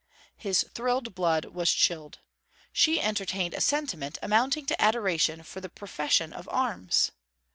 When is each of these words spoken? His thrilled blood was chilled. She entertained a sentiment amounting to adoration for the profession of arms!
His 0.35 0.65
thrilled 0.73 1.13
blood 1.13 1.45
was 1.45 1.71
chilled. 1.71 2.21
She 2.73 2.99
entertained 2.99 3.53
a 3.53 3.61
sentiment 3.61 4.17
amounting 4.23 4.65
to 4.65 4.81
adoration 4.81 5.43
for 5.43 5.61
the 5.61 5.69
profession 5.69 6.33
of 6.33 6.49
arms! 6.51 7.11